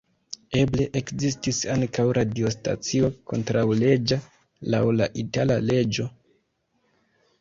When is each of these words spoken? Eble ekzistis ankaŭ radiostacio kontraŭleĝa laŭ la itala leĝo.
Eble 0.59 0.85
ekzistis 1.01 1.59
ankaŭ 1.73 2.05
radiostacio 2.19 3.11
kontraŭleĝa 3.33 4.19
laŭ 4.75 4.83
la 4.99 5.11
itala 5.27 5.63
leĝo. 5.71 6.09